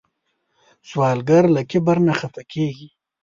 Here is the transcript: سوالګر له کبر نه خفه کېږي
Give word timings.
سوالګر 0.89 1.43
له 1.55 1.61
کبر 1.71 1.97
نه 2.07 2.13
خفه 2.19 2.43
کېږي 2.53 2.87